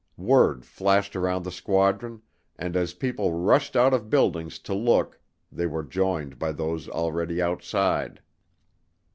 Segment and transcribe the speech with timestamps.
[0.17, 2.23] Word flashed around the squadron
[2.57, 5.19] and as people rushed out of buildings to look
[5.51, 8.19] they were joined by those already outside.